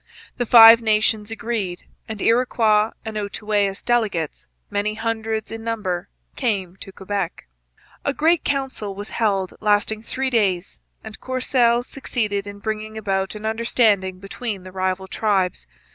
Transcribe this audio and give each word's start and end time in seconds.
The 0.37 0.47
Five 0.47 0.81
Nations 0.81 1.29
agreed, 1.29 1.83
and 2.07 2.19
Iroquois 2.23 2.89
and 3.05 3.17
Outaouais 3.17 3.83
delegates, 3.85 4.47
many 4.71 4.95
hundreds 4.95 5.51
in 5.51 5.63
number, 5.63 6.09
came 6.35 6.75
to 6.77 6.91
Quebec. 6.91 7.45
A 8.03 8.11
great 8.11 8.43
council 8.43 8.95
was 8.95 9.09
held 9.11 9.53
lasting 9.61 10.01
three 10.01 10.31
days, 10.31 10.81
and 11.03 11.19
Courcelle 11.21 11.83
succeeded 11.83 12.47
in 12.47 12.57
bringing 12.57 12.97
about 12.97 13.35
an 13.35 13.45
understanding 13.45 14.17
between 14.17 14.63
the 14.63 14.71
rival 14.71 15.07
tribes. 15.07 15.67